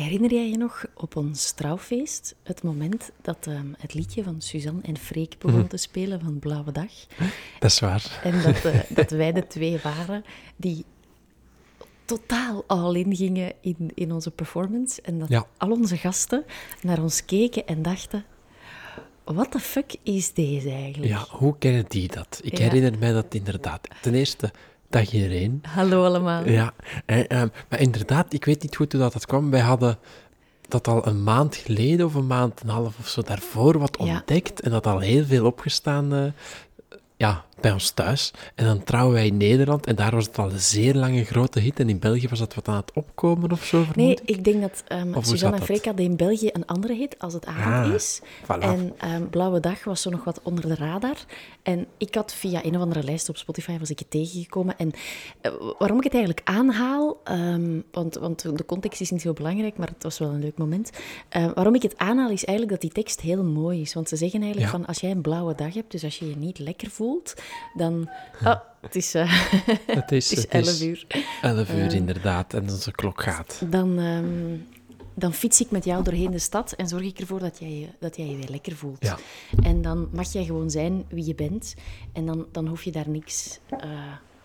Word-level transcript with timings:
Herinner 0.00 0.32
jij 0.32 0.48
je 0.50 0.56
nog 0.56 0.84
op 0.94 1.16
ons 1.16 1.50
trouwfeest 1.52 2.34
het 2.42 2.62
moment 2.62 3.10
dat 3.22 3.46
ehm, 3.46 3.66
het 3.78 3.94
liedje 3.94 4.22
van 4.22 4.40
Suzanne 4.40 4.80
en 4.82 4.96
Freek 4.98 5.38
begon 5.38 5.66
te 5.66 5.76
spelen 5.76 6.20
van 6.20 6.38
Blauwe 6.38 6.72
Dag? 6.72 6.92
Dat 7.58 7.70
is 7.70 7.78
waar. 7.80 8.20
En 8.24 8.42
dat, 8.42 8.64
eh, 8.64 8.80
dat 8.88 9.10
wij 9.10 9.32
de 9.32 9.46
twee 9.46 9.78
waren 9.82 10.24
die 10.56 10.84
totaal 12.04 12.64
all-in 12.66 13.16
gingen 13.16 13.52
in, 13.60 13.76
in 13.94 14.12
onze 14.12 14.30
performance. 14.30 15.02
En 15.02 15.18
dat 15.18 15.28
Ja. 15.28 15.46
al 15.56 15.70
onze 15.70 15.96
gasten 15.96 16.44
naar 16.82 17.02
ons 17.02 17.24
keken 17.24 17.66
en 17.66 17.82
dachten... 17.82 18.24
Wat 19.24 19.52
de 19.52 19.58
fuck 19.60 19.94
is 20.02 20.32
deze 20.32 20.70
eigenlijk? 20.70 21.12
Ja, 21.12 21.26
hoe 21.28 21.58
kennen 21.58 21.84
die 21.88 22.08
dat? 22.08 22.40
Ik 22.42 22.58
Ja. 22.58 22.64
herinner 22.64 22.98
mij 22.98 23.12
dat 23.12 23.34
inderdaad. 23.34 23.88
Ten 24.02 24.14
eerste, 24.14 24.52
dag 24.90 25.12
iedereen. 25.12 25.62
Hallo 25.68 26.04
allemaal. 26.04 26.48
Ja, 26.48 26.72
en, 27.06 27.26
ehm, 27.28 27.48
maar 27.68 27.80
inderdaad, 27.80 28.32
ik 28.32 28.44
weet 28.44 28.62
niet 28.62 28.76
goed 28.76 28.92
hoe 28.92 29.00
dat, 29.00 29.12
dat 29.12 29.26
kwam. 29.26 29.50
Wij 29.50 29.60
hadden 29.60 29.98
dat 30.68 30.88
al 30.88 31.06
een 31.06 31.22
maand 31.22 31.56
geleden 31.56 32.06
of 32.06 32.14
een 32.14 32.26
maand 32.26 32.60
en 32.60 32.68
een 32.68 32.74
half 32.74 32.98
of 32.98 33.08
zo 33.08 33.22
daarvoor 33.22 33.78
wat 33.78 33.96
Ja. 34.04 34.14
ontdekt. 34.14 34.60
En 34.60 34.70
dat 34.70 34.86
al 34.86 34.98
heel 34.98 35.24
veel 35.24 35.44
opgestaan 35.46 36.14
eh, 36.14 36.24
ja, 37.16 37.44
bij 37.60 37.72
ons 37.72 37.90
thuis. 37.90 38.30
En 38.54 38.64
dan 38.64 38.84
trouwen 38.84 39.14
wij 39.14 39.26
in 39.26 39.36
Nederland 39.36 39.86
en 39.86 39.96
daar 39.96 40.10
was 40.10 40.26
het 40.26 40.38
al 40.38 40.50
een 40.50 40.58
zeer 40.60 40.94
lange 40.94 41.24
grote 41.24 41.60
hit. 41.60 41.80
En 41.80 41.88
in 41.88 41.98
België 41.98 42.28
was 42.28 42.38
dat 42.38 42.54
wat 42.54 42.68
aan 42.68 42.76
het 42.76 42.92
opkomen 42.94 43.52
of 43.52 43.64
zo, 43.64 43.78
vermoed 43.78 43.96
Nee, 43.96 44.10
ik. 44.10 44.20
ik 44.24 44.44
denk 44.44 44.60
dat 44.60 44.84
hoe 45.14 45.24
Suzanne 45.24 45.56
en? 45.56 45.62
Freek 45.62 45.84
hadden 45.84 46.04
in 46.04 46.16
België 46.16 46.48
een 46.52 46.66
andere 46.66 46.94
hit 46.94 47.18
als 47.18 47.32
het 47.32 47.46
avond 47.46 47.86
Ah, 47.86 47.94
is. 47.94 48.20
voilà. 48.42 48.58
En 48.60 48.92
ehm, 48.98 49.26
Blauwe 49.30 49.60
Dag 49.60 49.84
was 49.84 50.02
zo 50.02 50.10
nog 50.10 50.24
wat 50.24 50.40
onder 50.42 50.68
de 50.68 50.74
radar. 50.74 51.16
En 51.62 51.86
ik 51.98 52.14
had 52.14 52.32
via 52.34 52.64
een 52.64 52.76
of 52.76 52.82
andere 52.82 53.02
lijst 53.02 53.28
op 53.28 53.36
Spotify 53.36 53.78
was 53.78 53.90
ik 53.90 53.98
het 53.98 54.10
tegengekomen. 54.10 54.78
En 54.78 54.92
eh, 55.40 55.52
waarom 55.78 55.98
ik 55.98 56.04
het 56.04 56.14
eigenlijk 56.14 56.48
aanhaal, 56.48 57.20
ehm, 57.24 57.80
want, 57.92 58.14
want 58.14 58.56
de 58.58 58.64
context 58.66 59.00
is 59.00 59.10
niet 59.10 59.20
zo 59.22 59.32
belangrijk, 59.32 59.76
maar 59.76 59.88
het 59.88 60.02
was 60.02 60.18
wel 60.18 60.28
een 60.30 60.40
leuk 60.40 60.58
moment. 60.58 60.90
Waarom 61.54 61.74
ik 61.74 61.82
het 61.82 61.98
aanhaal 61.98 62.30
is 62.30 62.44
eigenlijk 62.44 62.70
dat 62.70 62.80
die 62.80 63.02
tekst 63.02 63.20
heel 63.20 63.44
mooi 63.44 63.80
is. 63.80 63.94
Want 63.94 64.08
ze 64.08 64.16
zeggen 64.16 64.42
eigenlijk 64.42 64.72
Ja. 64.72 64.78
van, 64.78 64.86
als 64.86 64.98
jij 65.00 65.10
een 65.10 65.20
blauwe 65.20 65.54
dag 65.54 65.74
hebt, 65.74 65.90
dus 65.90 66.04
als 66.04 66.18
je 66.18 66.28
je 66.28 66.36
niet 66.36 66.58
lekker 66.58 66.90
voelt, 66.90 67.34
dan... 67.74 68.08
Oh, 68.44 68.54
het 68.80 68.96
is, 68.96 69.14
eh, 69.14 69.32
Het 69.86 70.12
is, 70.12 70.30
het 70.30 70.38
is 70.38 70.44
het 70.44 70.54
is 70.54 70.80
11 70.80 70.80
uur. 70.82 71.06
11 71.42 71.70
uur 71.70 71.86
Eh. 71.86 71.94
inderdaad, 71.94 72.54
en 72.54 72.62
onze 72.70 72.90
klok 72.92 73.22
gaat. 73.22 73.62
Dan, 73.70 73.98
ehm, 73.98 74.56
dan 75.14 75.32
fiets 75.32 75.60
ik 75.60 75.70
met 75.70 75.84
jou 75.84 76.02
doorheen 76.04 76.30
de 76.30 76.38
stad 76.38 76.72
en 76.72 76.88
zorg 76.88 77.02
ik 77.02 77.18
ervoor 77.18 77.38
dat 77.38 77.58
jij 77.58 77.78
je, 77.78 77.86
dat 77.98 78.16
jij 78.16 78.26
je 78.26 78.36
weer 78.36 78.48
lekker 78.50 78.76
voelt. 78.76 79.04
Ja. 79.04 79.18
En 79.62 79.82
dan 79.82 80.08
mag 80.12 80.32
jij 80.32 80.44
gewoon 80.44 80.70
zijn 80.70 81.04
wie 81.08 81.26
je 81.26 81.34
bent. 81.34 81.74
En 82.12 82.26
dan, 82.26 82.46
dan 82.52 82.66
hoef 82.66 82.82
je 82.82 82.92
daar 82.92 83.08
niks, 83.08 83.58
eh, 83.68 83.90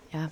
ja, 0.08 0.30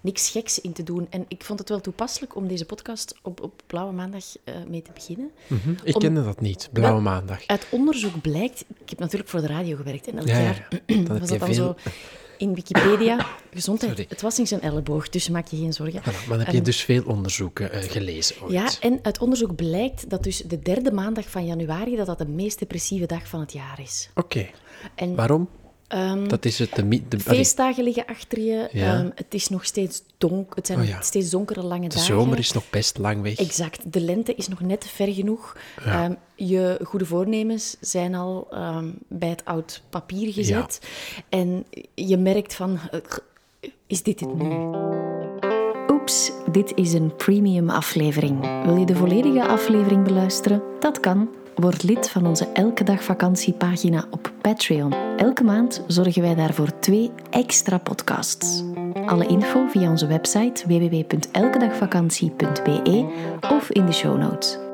niks 0.00 0.30
geks 0.30 0.60
in 0.60 0.72
te 0.72 0.82
doen. 0.82 1.06
En 1.10 1.24
ik 1.28 1.44
vond 1.44 1.58
het 1.58 1.68
wel 1.68 1.80
toepasselijk 1.80 2.36
om 2.36 2.48
deze 2.48 2.64
podcast 2.64 3.14
op, 3.22 3.40
op 3.42 3.62
Blauwe 3.66 3.92
Maandag 3.92 4.24
eh, 4.44 4.54
mee 4.68 4.82
te 4.82 4.90
beginnen. 4.94 5.30
Mhm. 5.46 5.70
Ik 5.84 5.94
Om- 5.94 6.00
kende 6.00 6.24
dat 6.24 6.40
niet, 6.40 6.68
Blauwe 6.72 7.00
Maandag. 7.00 7.46
Uit 7.46 7.66
onderzoek 7.70 8.20
blijkt... 8.20 8.64
Ik 8.78 8.90
heb 8.90 8.98
natuurlijk 8.98 9.30
voor 9.30 9.40
de 9.40 9.46
radio 9.46 9.76
gewerkt. 9.76 10.06
En 10.08 10.18
elk 10.18 10.26
Ja, 10.28 10.38
ja, 10.38 10.42
jaar 10.44 10.68
ja. 10.86 11.02
Dan 11.02 11.18
was 11.18 11.28
dat 11.28 11.38
dan 11.38 11.54
veel... 11.54 11.54
zo 11.84 11.90
in 12.38 12.54
Wikipedia. 12.54 13.26
Gezondheid. 13.52 13.90
Sorry. 13.90 14.06
Het 14.08 14.20
was 14.22 14.38
niet 14.38 14.48
zijn 14.48 14.60
elleboog, 14.60 15.08
dus 15.08 15.28
maak 15.28 15.46
je 15.46 15.56
geen 15.56 15.72
zorgen. 15.72 16.00
Voilà, 16.00 16.04
maar 16.04 16.28
dan 16.28 16.38
heb 16.38 16.50
je 16.50 16.58
En- 16.58 16.62
dus 16.64 16.82
veel 16.82 17.02
onderzoeken 17.06 17.72
eh, 17.72 17.82
gelezen 17.90 18.36
ooit. 18.42 18.52
Ja, 18.52 18.68
en 18.80 18.98
uit 19.02 19.18
onderzoek 19.18 19.54
blijkt 19.56 20.10
dat 20.10 20.22
dus 20.22 20.36
de 20.46 20.58
derde 20.58 20.92
maandag 20.92 21.30
van 21.30 21.46
januari 21.46 21.96
dat 21.96 22.06
dat 22.06 22.18
de 22.18 22.26
meest 22.28 22.58
depressieve 22.58 23.06
dag 23.06 23.28
van 23.28 23.40
het 23.40 23.52
jaar 23.52 23.80
is. 23.82 24.10
Oké, 24.14 24.46
En 24.94 25.14
waarom? 25.14 25.48
Ehm, 25.88 26.28
Dat 26.28 26.44
is 26.44 26.58
het... 26.58 26.74
De, 26.74 27.02
de, 27.08 27.20
feestdagen 27.20 27.84
liggen 27.84 28.06
achter 28.06 28.40
je. 28.40 28.68
Ja. 28.72 28.98
ehm, 28.98 29.10
het 29.14 29.34
is 29.34 29.48
nog 29.48 29.64
steeds 29.64 30.02
donker. 30.18 30.56
Het 30.56 30.66
zijn 30.66 30.78
Oh 30.78 30.86
ja. 30.86 31.00
steeds 31.00 31.30
donkere 31.30 31.62
lange 31.62 31.88
de 31.88 31.94
dagen. 31.94 32.14
zomer 32.14 32.38
is 32.38 32.52
nog 32.52 32.70
best 32.70 32.98
lang 32.98 33.22
weg. 33.22 33.34
Exact. 33.38 33.92
De 33.92 34.00
lente 34.00 34.34
is 34.34 34.48
nog 34.48 34.60
net 34.60 34.86
ver 34.86 35.12
genoeg. 35.14 35.56
Ja. 35.84 36.04
Ehm, 36.04 36.14
je 36.34 36.80
goede 36.82 37.06
voornemens 37.06 37.76
zijn 37.80 38.14
al 38.14 38.46
ehm, 38.50 38.90
bij 39.08 39.28
het 39.28 39.44
oud 39.44 39.82
papier 39.90 40.32
gezet. 40.32 40.80
En 41.28 41.64
je 41.94 42.16
merkt 42.16 42.54
van, 42.54 42.78
eh, 42.90 43.00
is 43.86 44.02
dit 44.02 44.20
het 44.20 44.34
nu? 44.34 44.70
Oeps, 45.90 46.32
dit 46.50 46.72
is 46.74 46.92
een 46.92 47.16
premium 47.16 47.70
aflevering. 47.70 48.64
Wil 48.64 48.76
je 48.76 48.86
de 48.86 48.94
volledige 48.96 49.46
aflevering 49.46 50.04
beluisteren? 50.04 50.62
Dat 50.80 51.00
kan. 51.00 51.28
Word 51.56 51.82
lid 51.82 52.10
van 52.10 52.26
onze 52.26 52.48
Elke 52.52 52.84
Dag 52.84 53.02
Vakantiepagina 53.02 54.04
op 54.10 54.32
Patreon. 54.40 54.92
Elke 55.16 55.44
maand 55.44 55.82
zorgen 55.86 56.22
wij 56.22 56.34
daarvoor 56.34 56.78
twee 56.78 57.10
extra 57.30 57.78
podcasts. 57.78 58.62
Alle 59.06 59.26
info 59.26 59.66
via 59.66 59.90
onze 59.90 60.06
website 60.06 60.66
www.elkedagvakantie.be 60.66 63.06
of 63.40 63.70
in 63.70 63.86
de 63.86 63.92
show 63.92 64.18
notes. 64.18 64.65